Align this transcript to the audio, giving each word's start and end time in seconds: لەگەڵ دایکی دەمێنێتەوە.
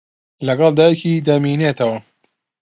لەگەڵ 0.47 0.71
دایکی 0.79 1.23
دەمێنێتەوە. 1.27 1.97